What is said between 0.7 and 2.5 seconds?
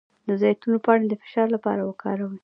پاڼې د فشار لپاره وکاروئ